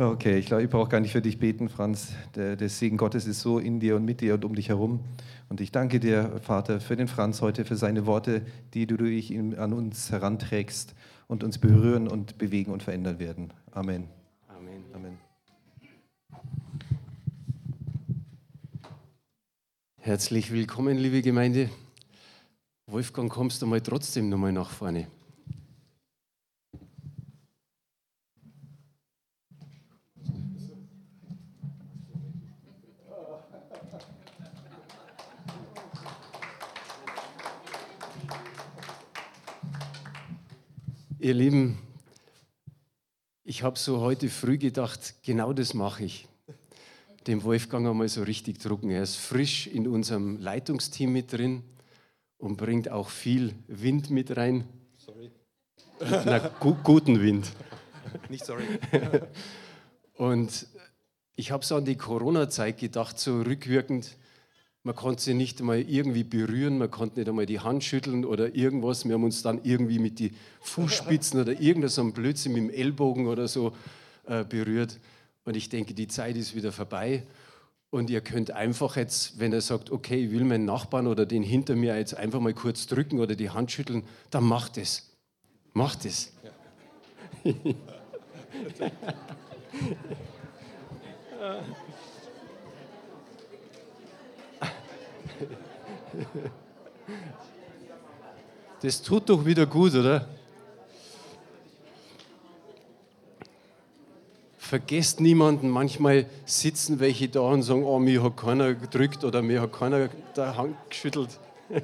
[0.00, 2.12] Okay, ich glaube, ich brauche gar nicht für dich beten, Franz.
[2.36, 5.00] Der, der, Segen Gottes ist so in dir und mit dir und um dich herum.
[5.48, 8.42] Und ich danke dir, Vater, für den Franz heute, für seine Worte,
[8.74, 10.94] die du durch ihn an uns heranträgst
[11.26, 13.52] und uns berühren und bewegen und verändern werden.
[13.72, 14.04] Amen.
[14.46, 14.84] Amen.
[14.94, 15.18] Amen.
[19.96, 21.70] Herzlich willkommen, liebe Gemeinde.
[22.86, 25.08] Wolfgang, kommst du mal trotzdem nochmal nach vorne?
[41.20, 41.78] Ihr Lieben,
[43.42, 46.28] ich habe so heute früh gedacht, genau das mache ich.
[47.26, 48.90] Dem Wolfgang einmal so richtig drucken.
[48.90, 51.64] Er ist frisch in unserem Leitungsteam mit drin
[52.36, 54.62] und bringt auch viel Wind mit rein.
[54.96, 55.32] Sorry.
[56.00, 57.50] Na, gu guten Wind.
[58.28, 58.78] Nicht sorry.
[60.14, 60.68] und
[61.34, 64.16] ich habe so an die Corona-Zeit gedacht, so rückwirkend
[64.88, 68.54] man konnte sie nicht einmal irgendwie berühren, man konnte nicht einmal die Hand schütteln oder
[68.54, 69.04] irgendwas.
[69.04, 73.26] Wir haben uns dann irgendwie mit den Fußspitzen oder irgendeinem so Blödsinn mit dem Ellbogen
[73.26, 73.74] oder so
[74.24, 74.98] äh, berührt.
[75.44, 77.22] Und ich denke, die Zeit ist wieder vorbei.
[77.90, 81.42] Und ihr könnt einfach jetzt, wenn er sagt, okay, ich will meinen Nachbarn oder den
[81.42, 85.10] hinter mir jetzt einfach mal kurz drücken oder die Hand schütteln, dann macht es.
[85.74, 86.32] Macht es.
[87.44, 87.52] Ja.
[98.80, 100.28] Das tut doch wieder gut, oder?
[104.56, 109.62] Vergesst niemanden, manchmal sitzen welche da und sagen, oh, mir hat keiner gedrückt oder mir
[109.62, 111.40] hat keiner die Hand geschüttelt.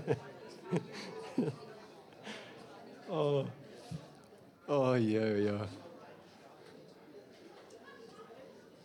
[3.11, 3.45] oh.
[4.69, 5.67] oh ja, ja.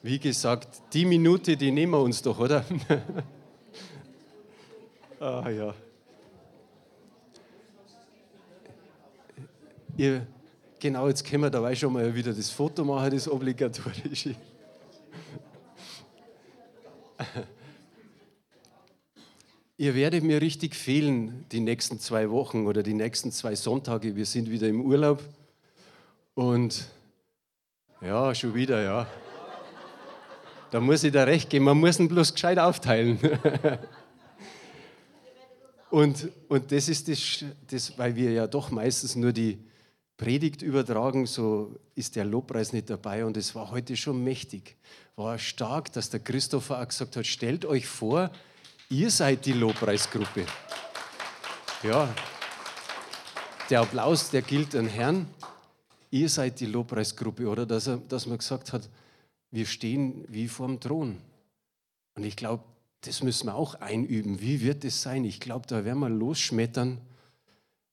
[0.02, 2.64] Wie gesagt, die Minute, die nehmen wir uns doch, oder?
[5.20, 5.74] Ah ja.
[9.98, 10.26] Ihr,
[10.80, 14.36] genau, jetzt können wir dabei schon mal wieder das Foto machen, das obligatorische.
[19.78, 24.16] Ihr werdet mir richtig fehlen die nächsten zwei Wochen oder die nächsten zwei Sonntage.
[24.16, 25.22] Wir sind wieder im Urlaub.
[26.34, 26.86] Und
[28.00, 29.06] ja, schon wieder, ja.
[30.72, 33.20] Da muss ich da recht geben, man muss ihn bloß gescheit aufteilen.
[35.90, 39.58] Und, und das ist das, das, weil wir ja doch meistens nur die
[40.18, 43.26] Predigt übertragen, so ist der Lobpreis nicht dabei.
[43.26, 44.76] Und es war heute schon mächtig.
[45.16, 48.30] War stark, dass der Christopher auch gesagt hat: Stellt euch vor,
[48.90, 50.46] ihr seid die Lobpreisgruppe.
[51.84, 52.14] Ja,
[53.70, 55.28] der Applaus, der gilt an Herrn.
[56.12, 57.66] Ihr seid die Lobpreisgruppe, oder?
[57.66, 58.90] Dass, er, dass man gesagt hat,
[59.52, 61.18] wir stehen wie vorm Thron.
[62.16, 62.64] Und ich glaube,
[63.02, 64.42] das müssen wir auch einüben.
[64.42, 65.24] Wie wird es sein?
[65.24, 67.00] Ich glaube, da werden wir losschmettern,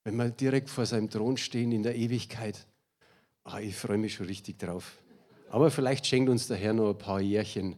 [0.03, 2.65] wenn wir direkt vor seinem Thron stehen in der Ewigkeit.
[3.43, 4.97] Ah, ich freue mich schon richtig drauf.
[5.49, 7.77] Aber vielleicht schenkt uns der Herr noch ein paar Jährchen.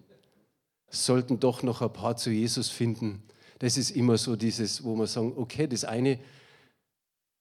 [0.89, 3.21] Sollten doch noch ein paar zu Jesus finden.
[3.59, 6.19] Das ist immer so dieses, wo wir sagen, okay, das eine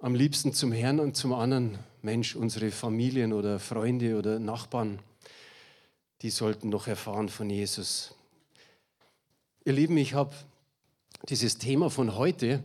[0.00, 5.00] am liebsten zum Herrn und zum anderen, Mensch, unsere Familien oder Freunde oder Nachbarn,
[6.22, 8.14] die sollten noch erfahren von Jesus.
[9.68, 10.34] Ihr Lieben, ich habe
[11.28, 12.62] dieses Thema von heute,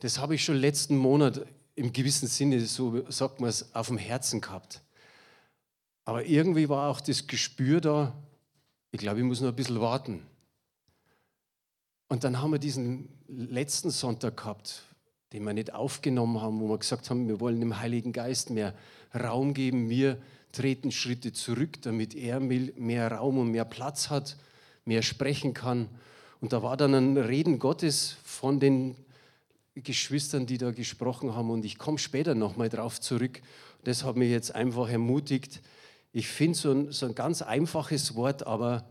[0.00, 3.96] das habe ich schon letzten Monat im gewissen Sinne, so sagt man es, auf dem
[3.96, 4.82] Herzen gehabt.
[6.04, 8.12] Aber irgendwie war auch das Gespür da,
[8.90, 10.26] ich glaube, ich muss noch ein bisschen warten.
[12.08, 14.82] Und dann haben wir diesen letzten Sonntag gehabt,
[15.32, 18.74] den wir nicht aufgenommen haben, wo wir gesagt haben, wir wollen dem Heiligen Geist mehr
[19.14, 19.88] Raum geben.
[19.88, 20.20] Wir
[20.52, 24.36] treten Schritte zurück, damit er mehr Raum und mehr Platz hat,
[24.84, 25.88] mehr sprechen kann.
[26.46, 28.94] Und da war dann ein Reden Gottes von den
[29.74, 31.50] Geschwistern, die da gesprochen haben.
[31.50, 33.42] Und ich komme später nochmal drauf zurück.
[33.82, 35.60] Das hat mich jetzt einfach ermutigt.
[36.12, 38.88] Ich finde so ein, so ein ganz einfaches Wort, aber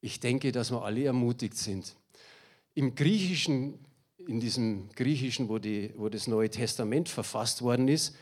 [0.00, 1.94] ich denke, dass wir alle ermutigt sind.
[2.72, 3.78] Im Griechischen,
[4.26, 8.16] in diesem Griechischen, wo, die, wo das Neue Testament verfasst worden ist,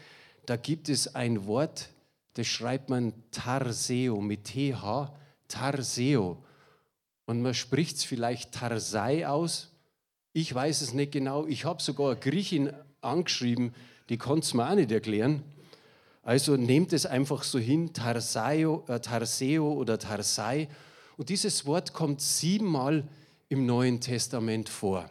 [0.44, 1.88] da gibt es ein Wort,
[2.35, 5.12] das schreibt man Tarseo mit TH,
[5.46, 6.43] Tarseo.
[7.27, 9.71] Und man spricht es vielleicht Tarsai aus.
[10.33, 11.47] Ich weiß es nicht genau.
[11.47, 13.75] Ich habe sogar eine Griechin angeschrieben,
[14.09, 15.43] die konnte es mir auch nicht erklären.
[16.23, 20.69] Also nehmt es einfach so hin, Tarseo, äh, Tarseo oder Tarsai.
[21.17, 23.05] Und dieses Wort kommt siebenmal
[23.49, 25.11] im Neuen Testament vor.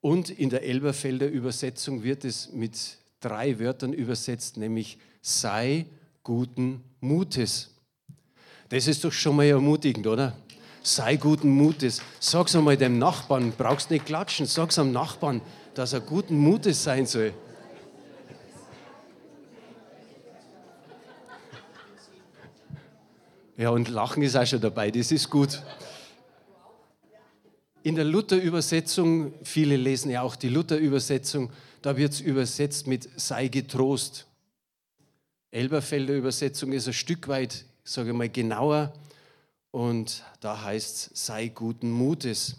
[0.00, 5.86] Und in der Elberfelder Übersetzung wird es mit drei Wörtern übersetzt, nämlich sei
[6.22, 7.70] guten Mutes.
[8.68, 10.36] Das ist doch schon mal ermutigend, oder?
[10.86, 12.02] Sei guten Mutes.
[12.20, 15.40] Sag's einmal dem Nachbarn, brauchst nicht klatschen, sag's am Nachbarn,
[15.72, 17.32] dass er guten Mutes sein soll.
[23.56, 25.62] Ja, und Lachen ist auch schon dabei, das ist gut.
[27.82, 31.50] In der Luther-Übersetzung, viele lesen ja auch die Luther-Übersetzung,
[31.80, 34.26] da wird es übersetzt mit sei getrost.
[35.50, 38.92] Elberfelder Übersetzung ist ein Stück weit, sage ich mal, genauer
[39.74, 42.58] und da heißt es, sei guten Mutes.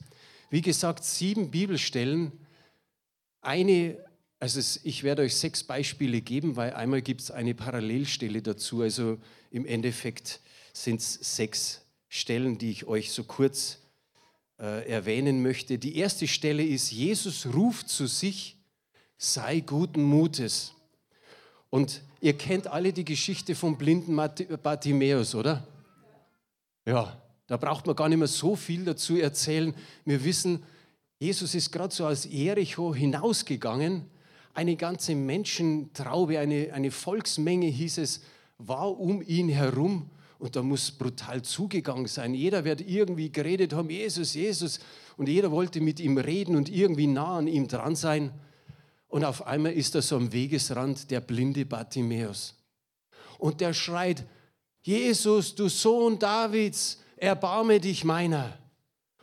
[0.50, 2.34] Wie gesagt, sieben Bibelstellen.
[3.40, 3.98] Eine,
[4.38, 8.82] also ich werde euch sechs Beispiele geben, weil einmal gibt es eine Parallelstelle dazu.
[8.82, 9.18] Also
[9.50, 10.42] im Endeffekt
[10.74, 13.78] sind es sechs Stellen, die ich euch so kurz
[14.60, 15.78] äh, erwähnen möchte.
[15.78, 18.58] Die erste Stelle ist, Jesus ruft zu sich,
[19.18, 20.74] sei guten Mutes.
[21.70, 25.66] Und ihr kennt alle die Geschichte vom blinden Bartimäus, oder?
[26.86, 29.74] Ja, da braucht man gar nicht mehr so viel dazu erzählen.
[30.04, 30.64] Wir wissen,
[31.20, 34.06] Jesus ist gerade so aus Jericho hinausgegangen.
[34.54, 38.22] Eine ganze Menschentraube, eine, eine Volksmenge hieß es,
[38.58, 40.10] war um ihn herum.
[40.38, 42.34] Und da muss brutal zugegangen sein.
[42.34, 44.80] Jeder wird irgendwie geredet haben, Jesus, Jesus.
[45.18, 48.32] Und jeder wollte mit ihm reden und irgendwie nah an ihm dran sein.
[49.08, 52.56] Und auf einmal ist da so am Wegesrand der blinde Bartimäus.
[53.40, 54.26] Und der schreit,
[54.86, 58.56] Jesus, du Sohn Davids, erbarme dich meiner.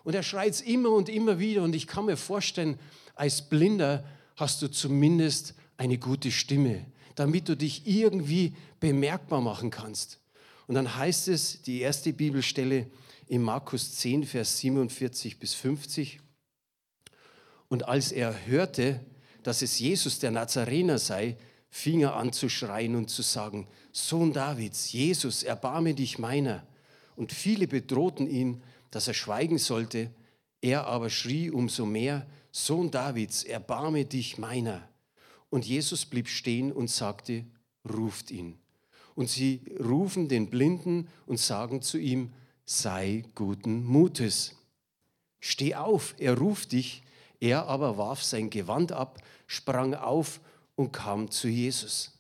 [0.02, 1.62] Und er schreit es immer und immer wieder.
[1.62, 2.80] Und ich kann mir vorstellen,
[3.14, 4.04] als Blinder
[4.34, 10.18] hast du zumindest eine gute Stimme, damit du dich irgendwie bemerkbar machen kannst.
[10.66, 12.90] Und dann heißt es, die erste Bibelstelle
[13.28, 16.18] in Markus 10, Vers 47 bis 50.
[17.68, 18.98] Und als er hörte,
[19.44, 21.36] dass es Jesus der Nazarener sei,
[21.72, 26.64] fing er an zu schreien und zu sagen, Sohn Davids, Jesus, erbarme dich meiner.
[27.16, 30.10] Und viele bedrohten ihn, dass er schweigen sollte.
[30.60, 34.88] Er aber schrie umso mehr, Sohn Davids, erbarme dich meiner.
[35.50, 37.44] Und Jesus blieb stehen und sagte,
[37.84, 38.62] ruft ihn
[39.14, 42.32] und sie rufen den Blinden und sagen zu ihm,
[42.64, 44.56] sei guten Mutes.
[45.40, 47.02] Steh auf, er ruft dich.
[47.40, 50.40] Er aber warf sein Gewand ab, sprang auf
[50.76, 52.12] und kam zu Jesus.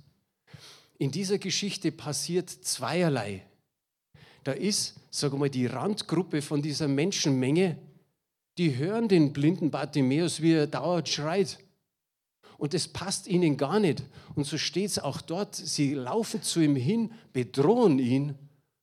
[0.98, 3.44] In dieser Geschichte passiert zweierlei.
[4.44, 7.78] Da ist, sag mal, die Randgruppe von dieser Menschenmenge,
[8.58, 11.58] die hören den blinden Bartimäus, wie er dauernd schreit.
[12.58, 14.04] Und das passt ihnen gar nicht.
[14.34, 15.56] Und so steht es auch dort.
[15.56, 18.38] Sie laufen zu ihm hin, bedrohen ihn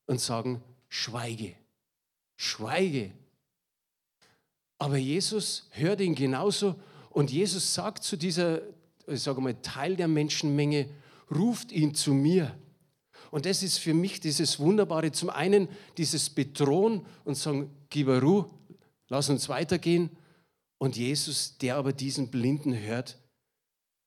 [0.05, 1.53] und sagen, schweige,
[2.35, 3.11] schweige.
[4.79, 6.75] Aber Jesus hört ihn genauso
[7.09, 8.61] und Jesus sagt zu dieser,
[9.09, 10.89] ich sage mal, Teil der Menschenmenge,
[11.33, 12.57] ruft ihn zu mir.
[13.31, 15.11] Und das ist für mich dieses Wunderbare.
[15.11, 15.67] Zum einen
[15.97, 18.49] dieses Bedrohen und sagen, gib Ruhe,
[19.07, 20.09] lass uns weitergehen.
[20.77, 23.19] Und Jesus, der aber diesen Blinden hört,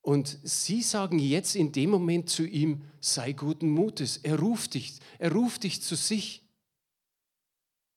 [0.02, 4.98] und sie sagen jetzt in dem Moment zu ihm, sei guten Mutes, er ruft dich,
[5.18, 6.42] er ruft dich zu sich.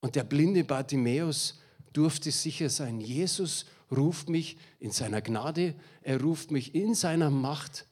[0.01, 1.59] Und der blinde Bartimäus
[1.95, 7.87] durfte sicher sein, Jesus ruft mich in seiner Gnade, er ruft mich in seiner Macht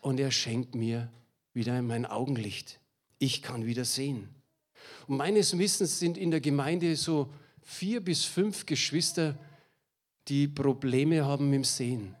[0.00, 1.10] und er schenkt mir
[1.52, 2.80] wieder mein Augenlicht.
[3.18, 4.28] Ich kann wieder sehen.
[5.06, 9.38] Und meines Wissens sind in der Gemeinde so vier bis fünf Geschwister,
[10.28, 12.16] die Probleme haben dem Sehen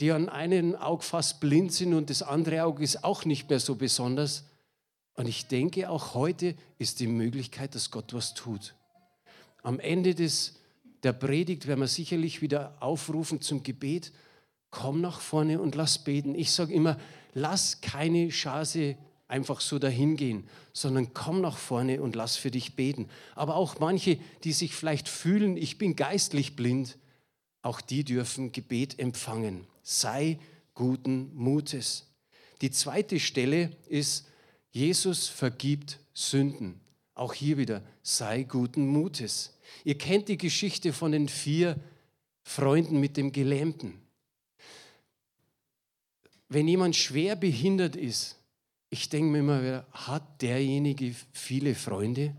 [0.00, 3.60] die an einem Auge fast blind sind und das andere Auge ist auch nicht mehr
[3.60, 4.44] so besonders.
[5.14, 8.74] Und ich denke, auch heute ist die Möglichkeit, dass Gott was tut.
[9.64, 10.60] Am Ende des,
[11.02, 14.12] der Predigt werden wir sicherlich wieder aufrufen zum Gebet.
[14.70, 16.36] Komm nach vorne und lass beten.
[16.36, 16.96] Ich sage immer,
[17.32, 23.08] lass keine Chance einfach so dahingehen, sondern komm nach vorne und lass für dich beten.
[23.34, 26.96] Aber auch manche, die sich vielleicht fühlen, ich bin geistlich blind,
[27.62, 30.38] auch die dürfen Gebet empfangen sei
[30.74, 32.06] guten Mutes.
[32.60, 34.26] Die zweite Stelle ist,
[34.70, 36.80] Jesus vergibt Sünden.
[37.14, 39.53] Auch hier wieder, sei guten Mutes.
[39.84, 41.76] Ihr kennt die Geschichte von den vier
[42.42, 43.94] Freunden mit dem Gelähmten.
[46.48, 48.38] Wenn jemand schwer behindert ist,
[48.90, 52.36] ich denke mir immer wieder, hat derjenige viele Freunde?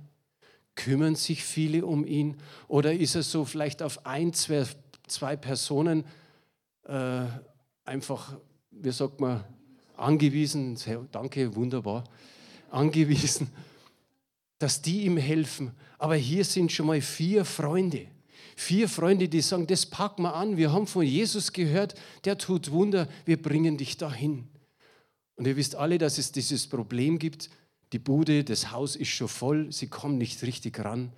[0.75, 2.38] Kümmern sich viele um ihn?
[2.67, 4.65] Oder ist er so vielleicht auf ein, zwei,
[5.08, 6.05] zwei Personen
[6.84, 7.25] äh,
[7.84, 8.38] einfach,
[8.72, 9.44] wie sagt man,
[9.98, 10.77] angewiesen,
[11.12, 12.03] danke, wunderbar,
[12.70, 13.50] angewiesen,
[14.65, 15.74] dass die ihm helfen.
[16.00, 18.07] Aber hier sind schon mal vier Freunde.
[18.55, 21.93] Vier Freunde, die sagen, das packen wir an, wir haben von Jesus gehört,
[22.24, 24.48] der tut Wunder, wir bringen dich dahin.
[25.36, 27.51] Und ihr wisst alle, dass es dieses Problem gibt,
[27.93, 31.13] Die Bude, das Haus ist schon voll, sie kommen nicht richtig ran.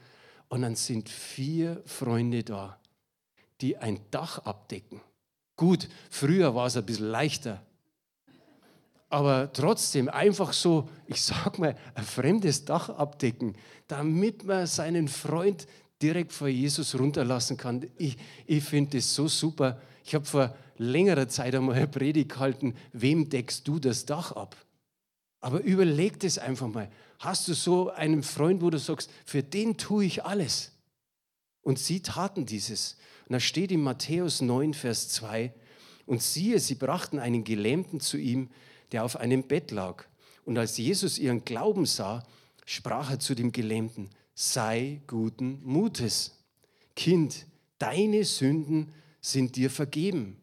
[0.49, 2.77] Und dann sind vier Freunde da,
[3.61, 4.99] die ein Dach abdecken.
[5.55, 7.65] Gut, früher war es ein bisschen leichter.
[9.09, 13.55] Aber trotzdem einfach so, ich sag mal, ein fremdes Dach abdecken,
[13.87, 15.67] damit man seinen Freund
[16.01, 17.87] direkt vor Jesus runterlassen kann.
[17.97, 19.81] Ich, ich finde das so super.
[20.03, 24.55] Ich habe vor längerer Zeit einmal eine Predigt gehalten, wem deckst du das Dach ab?
[25.39, 26.89] Aber überleg das einfach mal.
[27.19, 30.71] Hast du so einen Freund, wo du sagst, für den tue ich alles?
[31.61, 32.97] Und sie taten dieses.
[33.27, 35.53] Und da steht in Matthäus 9, Vers 2,
[36.05, 38.49] und siehe, sie brachten einen Gelähmten zu ihm,
[38.91, 40.05] der auf einem Bett lag.
[40.45, 42.23] Und als Jesus ihren Glauben sah,
[42.65, 46.37] sprach er zu dem Gelähmten, sei guten Mutes.
[46.95, 47.45] Kind,
[47.79, 50.37] deine Sünden sind dir vergeben.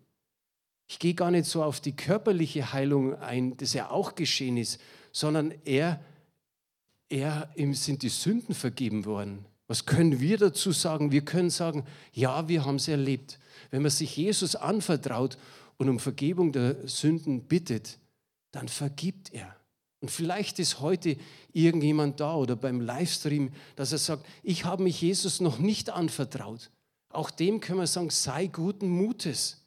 [0.87, 4.81] Ich gehe gar nicht so auf die körperliche Heilung ein, das ja auch geschehen ist,
[5.13, 6.05] sondern er,
[7.09, 9.47] er, ihm sind die Sünden vergeben worden.
[9.67, 11.11] Was können wir dazu sagen?
[11.11, 13.39] Wir können sagen, ja, wir haben es erlebt.
[13.71, 15.39] Wenn man sich Jesus anvertraut
[15.79, 17.99] und um Vergebung der Sünden bittet,
[18.55, 19.57] dann vergibt er.
[20.01, 21.17] Und vielleicht ist heute
[21.53, 26.71] irgendjemand da oder beim Livestream, dass er sagt, ich habe mich Jesus noch nicht anvertraut.
[27.09, 29.65] Auch dem können wir sagen, sei guten Mutes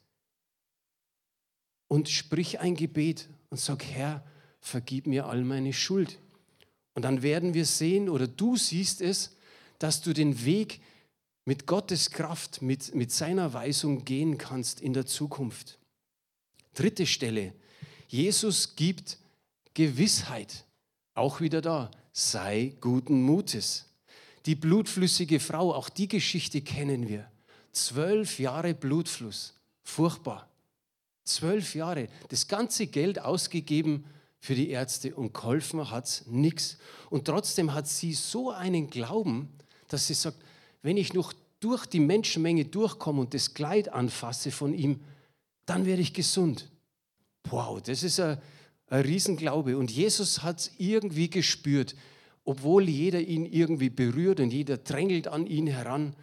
[1.88, 4.24] und sprich ein Gebet und sag, Herr,
[4.60, 6.18] vergib mir all meine Schuld.
[6.94, 9.36] Und dann werden wir sehen, oder du siehst es,
[9.78, 10.80] dass du den Weg
[11.44, 15.78] mit Gottes Kraft, mit, mit seiner Weisung gehen kannst in der Zukunft.
[16.74, 17.54] Dritte Stelle.
[18.08, 19.18] Jesus gibt
[19.74, 20.64] Gewissheit.
[21.14, 21.90] Auch wieder da.
[22.12, 23.84] Sei guten Mutes.
[24.46, 27.30] Die blutflüssige Frau, auch die Geschichte kennen wir.
[27.72, 29.54] Zwölf Jahre Blutfluss.
[29.82, 30.48] Furchtbar.
[31.24, 32.08] Zwölf Jahre.
[32.30, 34.04] Das ganze Geld ausgegeben
[34.40, 36.78] für die Ärzte und geholfen hat es nichts.
[37.10, 39.50] Und trotzdem hat sie so einen Glauben,
[39.88, 40.38] dass sie sagt,
[40.80, 45.00] wenn ich noch durch die Menschenmenge durchkomme und das Kleid anfasse von ihm,
[45.66, 46.70] dann werde ich gesund.
[47.50, 48.38] Wow, das ist ein,
[48.88, 49.76] ein Riesenglaube.
[49.76, 51.94] Und Jesus hat es irgendwie gespürt,
[52.44, 56.14] obwohl jeder ihn irgendwie berührt und jeder drängelt an ihn heran.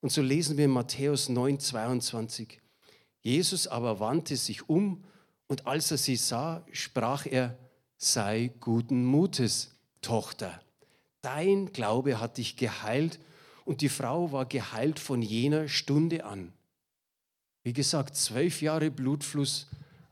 [0.00, 2.60] Und so lesen wir in Matthäus 9, 22.
[3.20, 5.04] Jesus aber wandte sich um
[5.48, 7.58] und als er sie sah, sprach er,
[7.96, 10.60] sei guten Mutes, Tochter.
[11.22, 13.18] Dein Glaube hat dich geheilt
[13.64, 16.52] und die Frau war geheilt von jener Stunde an.
[17.64, 19.66] Wie gesagt, zwölf Jahre Blutfluss,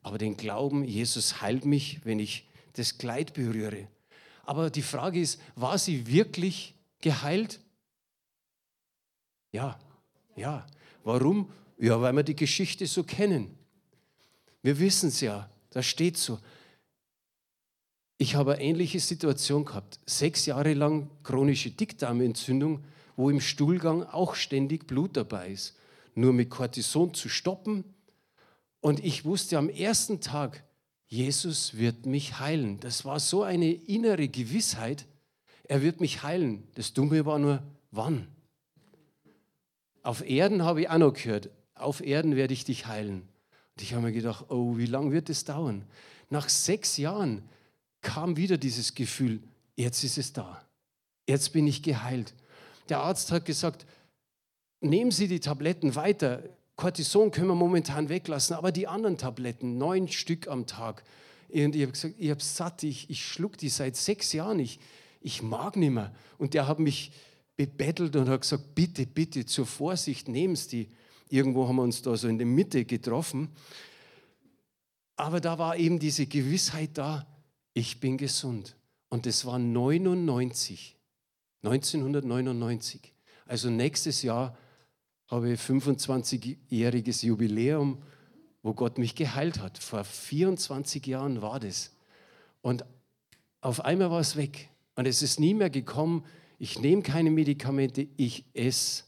[0.06, 3.88] aber den Glauben, Jesus heilt mich, wenn ich das Kleid berühre.
[4.44, 7.58] Aber die Frage ist, war sie wirklich geheilt?
[9.50, 9.76] Ja,
[10.36, 10.64] ja.
[11.02, 11.50] Warum?
[11.76, 13.58] Ja, weil wir die Geschichte so kennen.
[14.62, 16.38] Wir wissen es ja, da steht so.
[18.16, 19.98] Ich habe eine ähnliche Situation gehabt.
[20.06, 22.84] Sechs Jahre lang chronische Dickdarmentzündung,
[23.16, 25.76] wo im Stuhlgang auch ständig Blut dabei ist.
[26.14, 27.82] Nur mit Cortison zu stoppen.
[28.80, 30.64] Und ich wusste am ersten Tag,
[31.06, 32.80] Jesus wird mich heilen.
[32.80, 35.06] Das war so eine innere Gewissheit,
[35.64, 36.68] er wird mich heilen.
[36.74, 38.28] Das Dumme war nur, wann?
[40.02, 43.22] Auf Erden habe ich auch noch gehört, auf Erden werde ich dich heilen.
[43.74, 45.84] Und ich habe mir gedacht, oh, wie lange wird es dauern?
[46.30, 47.42] Nach sechs Jahren
[48.00, 49.42] kam wieder dieses Gefühl,
[49.74, 50.64] jetzt ist es da.
[51.28, 52.34] Jetzt bin ich geheilt.
[52.88, 53.84] Der Arzt hat gesagt,
[54.80, 56.42] nehmen Sie die Tabletten weiter.
[56.76, 61.04] Cortison können wir momentan weglassen, aber die anderen Tabletten, neun Stück am Tag.
[61.48, 64.78] Und ich habe gesagt, ich habe satt, ich, ich schluck die seit sechs Jahren, ich,
[65.20, 66.12] ich mag nicht mehr.
[66.38, 67.12] Und der hat mich
[67.56, 70.88] bebettelt und hat gesagt, bitte, bitte, zur Vorsicht, nehmen Sie die.
[71.28, 73.48] Irgendwo haben wir uns da so in der Mitte getroffen.
[75.16, 77.26] Aber da war eben diese Gewissheit da,
[77.72, 78.76] ich bin gesund.
[79.08, 80.96] Und es war 99,
[81.62, 83.14] 1999.
[83.46, 84.56] Also nächstes Jahr
[85.28, 88.02] habe ich 25-jähriges Jubiläum,
[88.62, 89.78] wo Gott mich geheilt hat.
[89.78, 91.92] Vor 24 Jahren war das.
[92.62, 92.84] Und
[93.60, 94.70] auf einmal war es weg.
[94.94, 96.24] Und es ist nie mehr gekommen,
[96.58, 99.04] ich nehme keine Medikamente, ich esse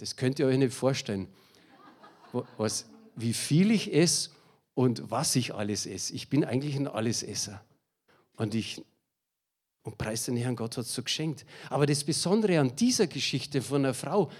[0.00, 1.28] das könnt ihr euch nicht vorstellen,
[2.56, 4.30] was, wie viel ich esse
[4.72, 6.14] und was ich alles esse.
[6.14, 7.62] Ich bin eigentlich ein Allesesser.
[8.36, 8.82] Und ich
[9.82, 11.44] und preis den Herrn, Gott hat es so geschenkt.
[11.68, 14.30] Aber das Besondere an dieser Geschichte von einer Frau,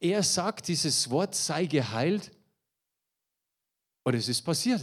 [0.00, 2.32] er sagt dieses Wort, sei geheilt,
[4.02, 4.82] und es ist passiert.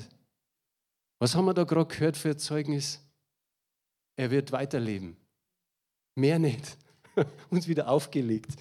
[1.19, 3.01] Was haben wir da gerade gehört für ein Zeugnis?
[4.15, 5.17] Er wird weiterleben.
[6.15, 6.77] Mehr nicht.
[7.49, 8.51] Uns wieder aufgelegt.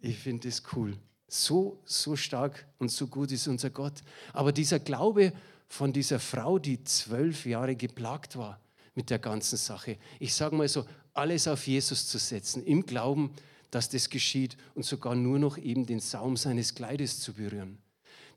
[0.00, 0.96] Ich finde das cool.
[1.28, 4.02] So, so stark und so gut ist unser Gott.
[4.32, 5.32] Aber dieser Glaube
[5.68, 8.60] von dieser Frau, die zwölf Jahre geplagt war,
[8.94, 9.98] mit der ganzen Sache.
[10.20, 13.34] Ich sage mal so, alles auf Jesus zu setzen, im Glauben,
[13.76, 17.76] dass das geschieht und sogar nur noch eben den Saum seines Kleides zu berühren.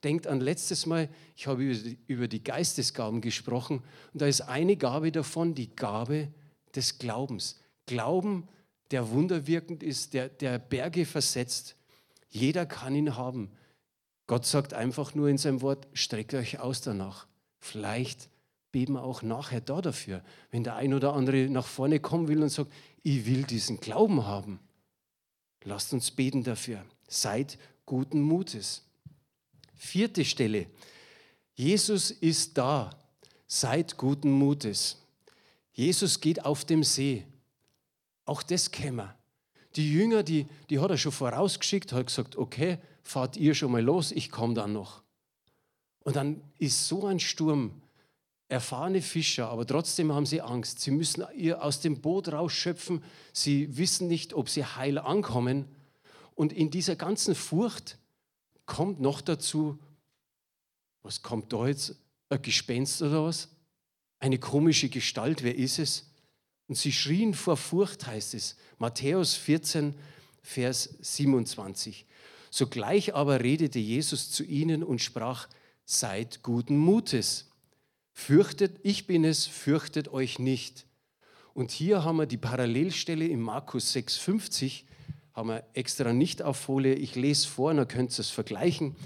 [0.03, 1.63] Denkt an letztes Mal, ich habe
[2.07, 3.81] über die Geistesgaben gesprochen
[4.11, 6.27] und da ist eine Gabe davon, die Gabe
[6.75, 7.57] des Glaubens.
[7.85, 8.49] Glauben,
[8.91, 11.77] der wunderwirkend ist, der, der Berge versetzt.
[12.27, 13.49] Jeder kann ihn haben.
[14.27, 17.27] Gott sagt einfach nur in seinem Wort, streckt euch aus danach.
[17.59, 18.27] Vielleicht
[18.73, 22.43] beten wir auch nachher da dafür, wenn der ein oder andere nach vorne kommen will
[22.43, 24.59] und sagt, ich will diesen Glauben haben.
[25.63, 26.85] Lasst uns beten dafür.
[27.07, 28.83] Seid guten Mutes.
[29.75, 30.67] Vierte Stelle.
[31.55, 32.91] Jesus ist da.
[33.47, 34.97] Seid guten Mutes.
[35.73, 37.25] Jesus geht auf dem See.
[38.25, 39.15] Auch das kennen wir.
[39.75, 43.81] Die Jünger, die, die hat er schon vorausgeschickt, hat gesagt, okay, fahrt ihr schon mal
[43.81, 45.03] los, ich komme dann noch.
[46.01, 47.81] Und dann ist so ein Sturm,
[48.49, 50.79] erfahrene Fischer, aber trotzdem haben sie Angst.
[50.81, 53.03] Sie müssen ihr aus dem Boot rausschöpfen.
[53.31, 55.65] Sie wissen nicht, ob sie heil ankommen.
[56.35, 57.97] Und in dieser ganzen Furcht
[58.65, 59.77] kommt noch dazu,
[61.03, 61.95] was kommt da jetzt?
[62.29, 63.49] Ein Gespenst oder was?
[64.19, 66.11] Eine komische Gestalt, wer ist es?
[66.67, 68.57] Und sie schrien vor Furcht, heißt es.
[68.77, 69.95] Matthäus 14,
[70.41, 72.05] Vers 27.
[72.51, 75.47] Sogleich aber redete Jesus zu ihnen und sprach,
[75.85, 77.48] seid guten Mutes.
[78.19, 80.85] Fürchtet, ich bin es, fürchtet euch nicht.
[81.53, 84.83] Und hier haben wir die Parallelstelle in Markus 6,50,
[85.33, 86.95] haben wir extra nicht auf Folie.
[86.95, 88.97] Ich lese vor, dann könnt ihr es vergleichen.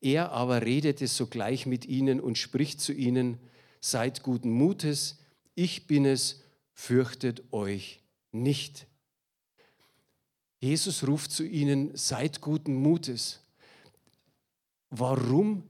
[0.00, 3.38] Er aber redete sogleich mit ihnen und spricht zu ihnen,
[3.80, 5.18] seid guten Mutes,
[5.54, 6.42] ich bin es,
[6.74, 8.00] fürchtet euch
[8.32, 8.86] nicht.
[10.58, 13.40] Jesus ruft zu ihnen, seid guten Mutes.
[14.90, 15.62] Warum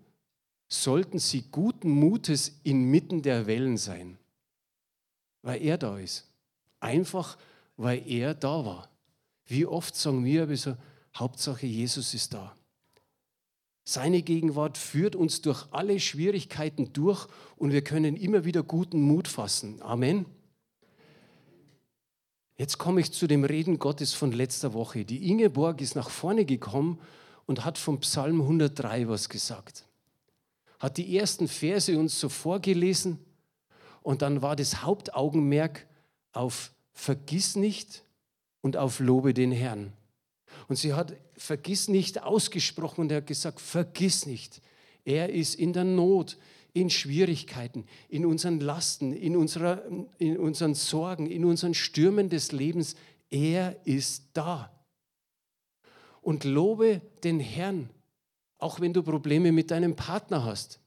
[0.68, 4.18] sollten sie guten Mutes inmitten der Wellen sein?
[5.42, 6.26] Weil er da ist.
[6.80, 7.38] Einfach,
[7.76, 8.88] weil er da war.
[9.46, 10.76] Wie oft sagen wir, so,
[11.16, 12.54] Hauptsache Jesus ist da.
[13.84, 17.26] Seine Gegenwart führt uns durch alle Schwierigkeiten durch
[17.56, 19.80] und wir können immer wieder guten Mut fassen.
[19.80, 20.26] Amen.
[22.58, 25.06] Jetzt komme ich zu dem Reden Gottes von letzter Woche.
[25.06, 27.00] Die Ingeborg ist nach vorne gekommen
[27.46, 29.87] und hat vom Psalm 103 was gesagt.
[30.78, 33.18] Hat die ersten Verse uns so vorgelesen
[34.02, 35.86] und dann war das Hauptaugenmerk
[36.32, 38.04] auf Vergiss nicht
[38.60, 39.92] und auf Lobe den Herrn.
[40.68, 44.60] Und sie hat vergiss nicht ausgesprochen und er hat gesagt, vergiss nicht.
[45.04, 46.36] Er ist in der Not,
[46.72, 49.82] in Schwierigkeiten, in unseren Lasten, in, unserer,
[50.18, 52.94] in unseren Sorgen, in unseren Stürmen des Lebens.
[53.30, 54.72] Er ist da.
[56.20, 57.88] Und lobe den Herrn,
[58.58, 60.80] auch wenn du Probleme mit deinem Partner hast,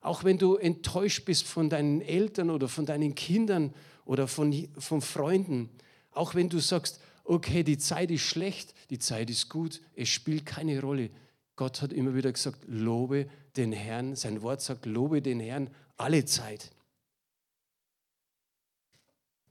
[0.00, 5.00] auch wenn du enttäuscht bist von deinen Eltern oder von deinen Kindern oder von, von
[5.00, 5.70] Freunden,
[6.10, 10.46] auch wenn du sagst, okay, die Zeit ist schlecht, die Zeit ist gut, es spielt
[10.46, 11.10] keine Rolle.
[11.56, 14.14] Gott hat immer wieder gesagt, lobe den Herrn.
[14.14, 16.70] Sein Wort sagt, lobe den Herrn alle Zeit.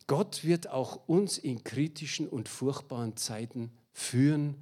[0.08, 4.56] Gott wird auch uns in kritischen und furchtbaren Zeiten führen,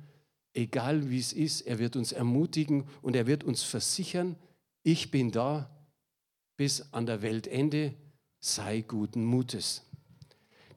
[0.53, 1.61] egal wie es ist.
[1.61, 4.35] Er wird uns ermutigen und er wird uns versichern,
[4.83, 5.69] ich bin da
[6.57, 7.93] bis an der Weltende,
[8.39, 9.83] sei guten Mutes.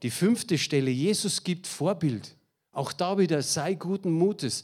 [0.01, 2.35] Die fünfte Stelle, Jesus gibt Vorbild.
[2.71, 4.63] Auch da wieder, sei guten Mutes.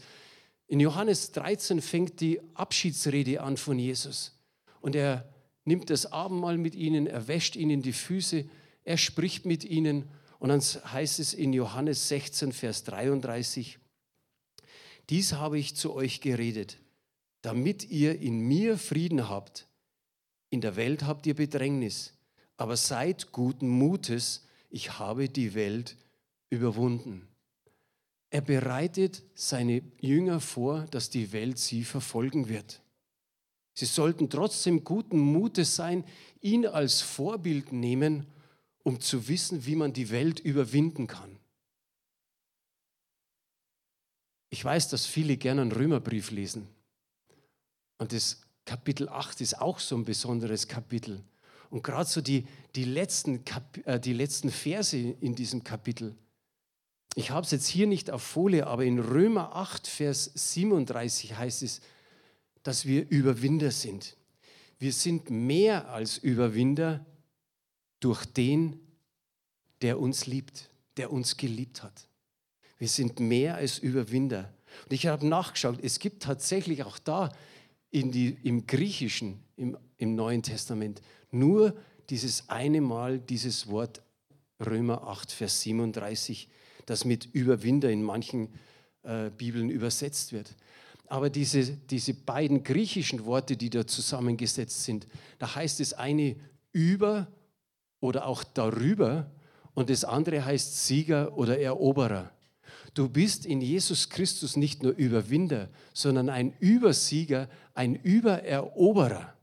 [0.68, 4.40] In Johannes 13 fängt die Abschiedsrede an von Jesus.
[4.82, 5.28] Und er
[5.66, 8.46] nimmt das Abendmahl mit ihnen, er wäscht ihnen die Füße,
[8.84, 10.10] er spricht mit ihnen.
[10.40, 13.80] Und dann heißt es in Johannes 16, Vers 33,
[15.10, 16.78] dies habe ich zu euch geredet,
[17.42, 19.68] damit ihr in mir Frieden habt.
[20.50, 22.14] In der Welt habt ihr Bedrängnis,
[22.58, 25.98] aber seid guten Mutes, ich habe die Welt
[26.50, 27.28] überwunden.
[28.30, 32.82] Er bereitet seine Jünger vor, dass die Welt sie verfolgen wird.
[33.76, 36.04] Sie sollten trotzdem guten Mutes sein,
[36.42, 38.26] ihn als Vorbild nehmen,
[38.84, 41.40] um zu wissen, wie man die Welt überwinden kann.
[44.54, 46.68] Ich weiß, dass viele gerne einen Römerbrief lesen.
[47.98, 51.24] Und das Kapitel 8 ist auch so ein besonderes Kapitel.
[51.72, 53.44] Und gerade so die, die, letzten,
[53.86, 56.16] äh, die letzten Verse in diesem Kapitel,
[57.16, 61.64] ich habe es jetzt hier nicht auf Folie, aber in Römer 8, Vers 37 heißt
[61.64, 61.82] es,
[62.62, 64.18] dass wir Überwinder sind.
[64.78, 67.04] Wir sind mehr als Überwinder
[68.00, 68.80] durch den,
[69.82, 72.08] der uns liebt, der uns geliebt hat.
[72.84, 74.54] Wir sind mehr als Überwinder.
[74.84, 77.32] Und ich habe nachgeschaut, es gibt tatsächlich auch da
[77.94, 81.78] die, im Griechischen, im, im Neuen Testament, nur
[82.10, 84.02] dieses eine Mal dieses Wort
[84.60, 86.50] Römer 8, Vers 37,
[86.86, 88.50] das mit Überwinder in manchen
[89.04, 90.54] äh, Bibeln übersetzt wird.
[91.08, 95.08] Aber diese, diese beiden griechischen Worte, die da zusammengesetzt sind,
[95.40, 96.36] da heißt das eine
[96.74, 97.32] über
[98.02, 99.32] oder auch darüber
[99.74, 102.30] und das andere heißt Sieger oder Eroberer.
[102.94, 109.34] Du bist in Jesus Christus nicht nur Überwinder, sondern ein Übersieger, ein Übereroberer.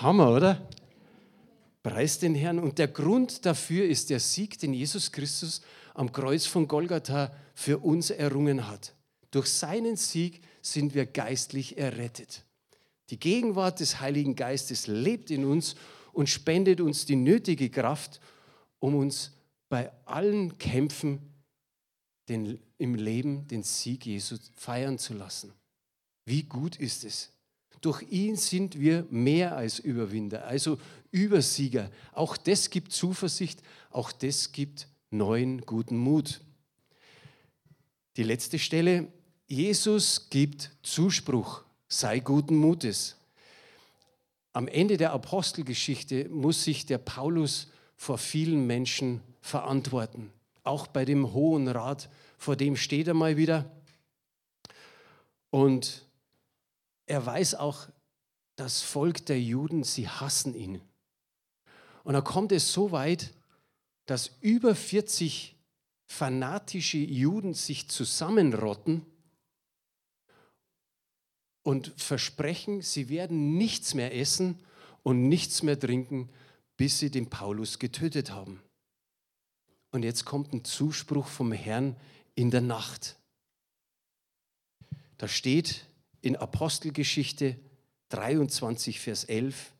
[0.00, 0.68] Hammer, oder?
[1.82, 2.58] Preis den Herrn.
[2.58, 5.60] Und der Grund dafür ist der Sieg, den Jesus Christus
[5.94, 8.94] am Kreuz von Golgatha für uns errungen hat.
[9.30, 12.44] Durch seinen Sieg sind wir geistlich errettet.
[13.10, 15.76] Die Gegenwart des Heiligen Geistes lebt in uns
[16.12, 18.20] und spendet uns die nötige Kraft,
[18.80, 19.32] um uns
[19.68, 21.20] bei allen Kämpfen
[22.28, 25.52] den, im Leben den Sieg Jesu feiern zu lassen.
[26.24, 27.30] Wie gut ist es?
[27.80, 30.78] Durch ihn sind wir mehr als Überwinder, also
[31.10, 31.90] Übersieger.
[32.12, 36.40] Auch das gibt Zuversicht, auch das gibt neuen guten Mut.
[38.16, 39.08] Die letzte Stelle,
[39.46, 43.16] Jesus gibt Zuspruch, sei guten Mutes.
[44.52, 50.30] Am Ende der Apostelgeschichte muss sich der Paulus vor vielen Menschen verantworten.
[50.62, 53.70] Auch bei dem Hohen Rat, vor dem steht er mal wieder.
[55.50, 56.06] Und
[57.06, 57.88] er weiß auch,
[58.56, 60.80] das Volk der Juden, sie hassen ihn.
[62.04, 63.32] Und da kommt es so weit,
[64.06, 65.56] dass über 40
[66.06, 69.04] fanatische Juden sich zusammenrotten
[71.62, 74.58] und versprechen, sie werden nichts mehr essen
[75.02, 76.30] und nichts mehr trinken,
[76.76, 78.62] bis sie den Paulus getötet haben.
[79.90, 81.96] Und jetzt kommt ein Zuspruch vom Herrn
[82.34, 83.16] in der Nacht.
[85.16, 85.86] Da steht
[86.20, 87.56] in Apostelgeschichte
[88.10, 89.72] 23, Vers 11,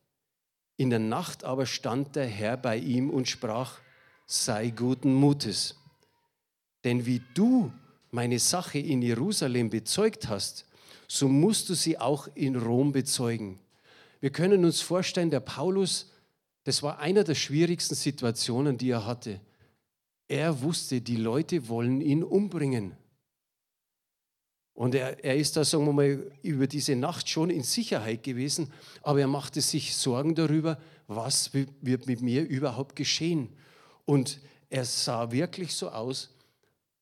[0.76, 3.80] in der Nacht aber stand der Herr bei ihm und sprach,
[4.26, 5.76] sei guten Mutes.
[6.84, 7.72] Denn wie du
[8.10, 10.66] meine Sache in Jerusalem bezeugt hast,
[11.08, 13.58] so musst du sie auch in Rom bezeugen.
[14.20, 16.10] Wir können uns vorstellen, der Paulus,
[16.64, 19.40] das war einer der schwierigsten Situationen, die er hatte.
[20.28, 22.94] Er wusste, die Leute wollen ihn umbringen.
[24.74, 28.70] Und er, er ist da, sagen wir mal, über diese Nacht schon in Sicherheit gewesen,
[29.02, 33.48] aber er machte sich Sorgen darüber, was wird mit mir überhaupt geschehen.
[34.04, 34.38] Und
[34.70, 36.32] er sah wirklich so aus,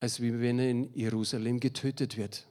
[0.00, 2.46] als wenn er in Jerusalem getötet wird.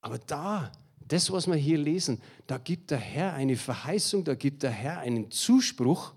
[0.00, 4.62] Aber da, das, was wir hier lesen, da gibt der Herr eine Verheißung, da gibt
[4.62, 6.14] der Herr einen Zuspruch,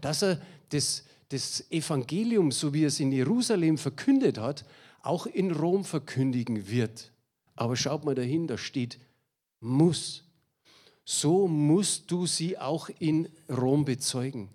[0.00, 0.40] dass er
[0.70, 4.64] das, das Evangelium, so wie es in Jerusalem verkündet hat,
[5.02, 7.12] auch in Rom verkündigen wird.
[7.56, 9.00] Aber schaut mal dahin, da steht
[9.58, 10.22] muss.
[11.04, 14.48] So musst du sie auch in Rom bezeugen.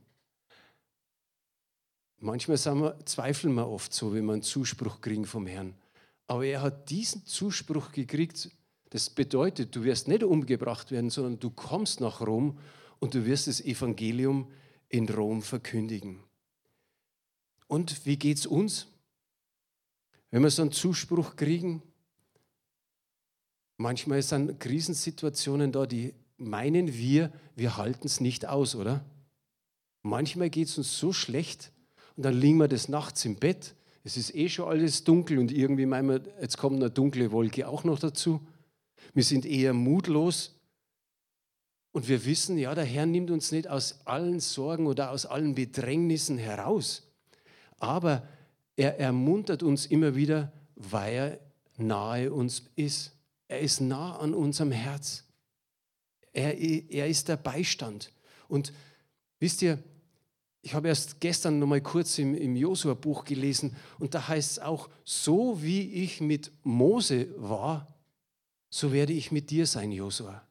[2.18, 5.76] Manchmal wir, zweifeln wir oft so, wenn wir einen Zuspruch kriegen vom Herrn.
[6.28, 8.50] Aber er hat diesen Zuspruch gekriegt.
[8.90, 12.58] Das bedeutet, du wirst nicht umgebracht werden, sondern du kommst nach Rom
[13.00, 14.50] und du wirst das Evangelium
[14.88, 16.24] in Rom verkündigen.
[17.70, 18.88] Und wie geht es uns?
[20.32, 21.84] Wenn wir so einen Zuspruch kriegen,
[23.78, 29.06] manchmal sind Krisensituationen da, die meinen wir, wir halten es nicht aus, oder?
[30.02, 31.72] Manchmal geht es uns so schlecht,
[32.16, 33.76] und dann liegen wir des Nachts im Bett.
[34.04, 37.68] Es ist eh schon alles dunkel und irgendwie meinen wir, jetzt kommt eine dunkle Wolke
[37.68, 38.42] auch noch dazu.
[39.14, 40.56] Wir sind eher mutlos.
[41.92, 45.56] Und wir wissen, ja, der Herr nimmt uns nicht aus allen Sorgen oder aus allen
[45.56, 47.09] Bedrängnissen heraus.
[47.80, 48.28] Aber
[48.76, 51.40] er ermuntert uns immer wieder, weil er
[51.78, 53.14] nahe uns ist.
[53.48, 55.24] Er ist nah an unserem Herz.
[56.34, 58.12] Er, er ist der Beistand.
[58.48, 58.72] Und
[59.40, 59.80] wisst ihr,
[60.62, 64.60] ich habe erst gestern noch mal kurz im, im Josua-Buch gelesen und da heißt es
[64.60, 67.88] auch, so wie ich mit Mose war,
[68.70, 70.44] so werde ich mit dir sein, Josua.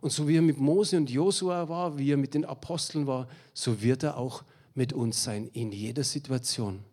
[0.00, 3.26] Und so wie er mit Mose und Josua war, wie er mit den Aposteln war,
[3.54, 6.84] so wird er auch mit uns sein, in jeder Situation.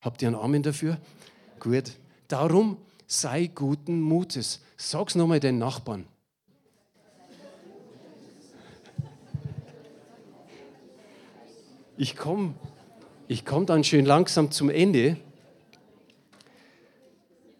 [0.00, 0.98] Habt ihr einen Amen dafür?
[1.58, 1.92] Gut.
[2.28, 4.62] Darum sei guten Mutes.
[4.76, 6.06] Sag's nochmal den Nachbarn.
[11.96, 12.54] Ich komme
[13.30, 15.18] ich komm dann schön langsam zum Ende.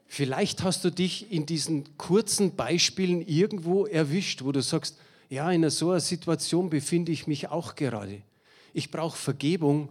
[0.07, 4.97] Vielleicht hast du dich in diesen kurzen Beispielen irgendwo erwischt, wo du sagst,
[5.29, 8.23] ja, in so einer Situation befinde ich mich auch gerade.
[8.79, 9.89] Ich brauche Vergebung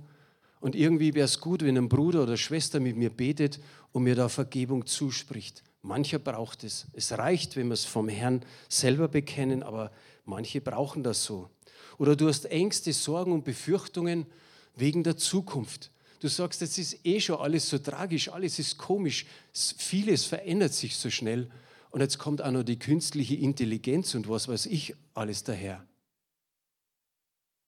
[0.62, 3.60] und irgendwie wäre es gut, wenn ein Bruder oder Schwester mit mir betet
[3.92, 5.62] und mir da Vergebung zuspricht.
[5.82, 6.88] Mancher braucht es.
[6.94, 9.92] Es reicht, wenn wir es vom Herrn selber bekennen, aber
[10.24, 11.50] manche brauchen das so.
[11.98, 14.26] Oder du hast Ängste, Sorgen und Befürchtungen
[14.74, 15.92] wegen der Zukunft.
[16.22, 20.96] Du sagst, jetzt ist eh schon alles so tragisch, alles ist komisch, vieles verändert sich
[20.96, 21.50] so schnell.
[21.90, 25.86] Und jetzt kommt auch noch die künstliche Intelligenz und was weiß ich alles daher.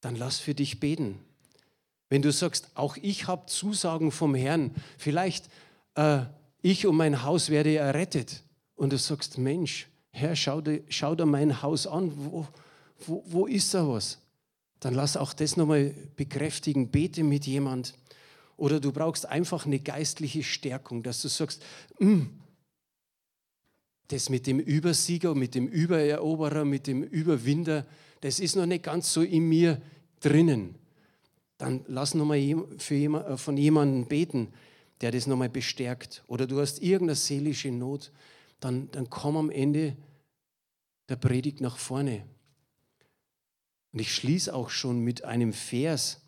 [0.02, 1.20] Dann lass für dich beten.
[2.10, 5.50] Wenn du sagst, auch ich habe Zusagen vom Herrn, vielleicht
[5.96, 6.22] äh,
[6.62, 8.44] ich und mein Haus werde errettet.
[8.76, 12.48] Und du sagst, Mensch, Herr, schau dir, schau dir mein Haus an, wo,
[13.06, 14.20] wo, wo ist da was?
[14.80, 17.94] Dann lass auch das nochmal bekräftigen, bete mit jemand.
[18.58, 21.62] Oder du brauchst einfach eine geistliche Stärkung, dass du sagst,
[22.00, 22.22] mm,
[24.08, 27.86] das mit dem Übersieger, mit dem Übereroberer, mit dem Überwinder,
[28.22, 29.82] das ist noch nicht ganz so in mir
[30.20, 30.76] drinnen.
[31.58, 34.54] Dann lass nochmal äh, von jemandem beten,
[35.02, 36.24] der das nochmal bestärkt.
[36.28, 38.12] Oder du hast irgendeine seelische Not,
[38.60, 39.96] dann, dann komm am Ende
[41.08, 42.24] der Predigt nach vorne.
[43.92, 46.22] Und ich schließe auch schon mit einem Vers.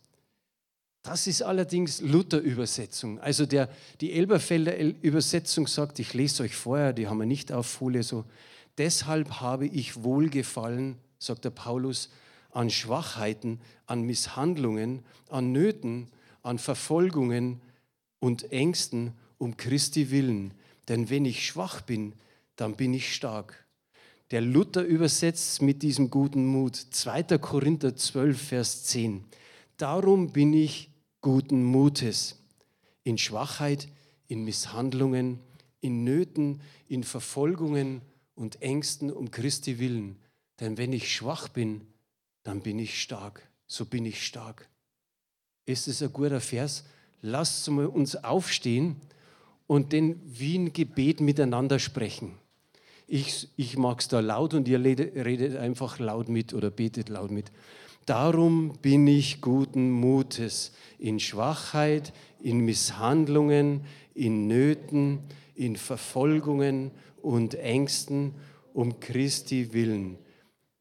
[1.04, 3.20] Das ist allerdings Luther-Übersetzung.
[3.20, 3.70] Also der,
[4.02, 8.26] die Elberfelder Übersetzung sagt, ich lese euch vorher, die haben wir nicht auf Folie so.
[8.78, 12.10] Deshalb habe ich Wohlgefallen, sagt der Paulus,
[12.52, 16.08] an Schwachheiten, an Misshandlungen, an Nöten,
[16.44, 17.62] an Verfolgungen
[18.20, 20.54] und Ängsten um Christi willen.
[20.88, 22.14] Denn wenn ich schwach bin,
[22.56, 23.66] dann bin ich stark.
[24.32, 27.38] Der Luther übersetzt mit diesem guten Mut 2.
[27.38, 29.24] Korinther 12, Vers 10.
[29.78, 30.90] Darum bin ich
[31.22, 32.40] guten Mutes
[33.04, 33.88] in Schwachheit,
[34.28, 35.40] in Misshandlungen,
[35.82, 38.02] in Nöten, in Verfolgungen
[38.36, 40.21] und Ängsten um Christi willen.
[40.62, 41.82] Denn wenn ich schwach bin,
[42.44, 43.46] dann bin ich stark.
[43.68, 44.70] So bin ich stark.
[45.66, 46.86] Ist es ein guter Vers?
[47.22, 48.96] Lasst uns aufstehen
[49.68, 52.34] und den wie ein Gebet miteinander sprechen.
[53.08, 57.32] Ich, ich mag es da laut und ihr redet einfach laut mit oder betet laut
[57.32, 57.52] mit.
[58.06, 63.82] Darum bin ich guten Mutes in Schwachheit, in Misshandlungen,
[64.14, 65.20] in Nöten,
[65.56, 68.34] in Verfolgungen und Ängsten
[68.74, 70.18] um Christi willen.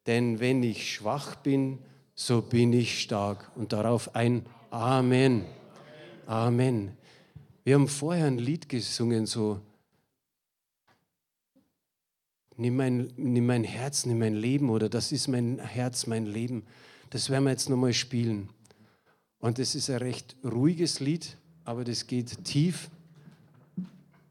[0.07, 1.79] Denn wenn ich schwach bin,
[2.15, 3.51] so bin ich stark.
[3.57, 5.45] Und darauf ein Amen.
[6.27, 6.97] Amen.
[7.65, 9.61] Wir haben vorher ein Lied gesungen, so
[12.57, 16.65] nimm mein, nimm mein Herz, nimm mein Leben oder das ist mein Herz, mein Leben.
[17.11, 18.49] Das werden wir jetzt nochmal spielen.
[19.41, 22.91] Und das ist ein recht ruhiges Lied, aber das geht tief.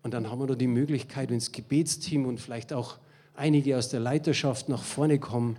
[0.04, 2.98] Und dann haben wir noch die Möglichkeit, ins Gebetsteam und vielleicht auch
[3.40, 5.58] einige aus der Leiterschaft nach vorne kommen,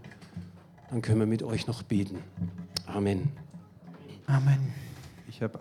[0.90, 2.18] dann können wir mit euch noch beten.
[2.86, 3.30] Amen.
[4.26, 4.72] Amen.
[5.28, 5.58] Ich habe